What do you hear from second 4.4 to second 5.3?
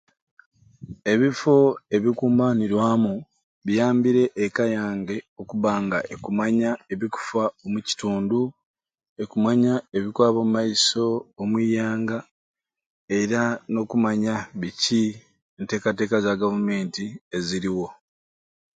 eka yange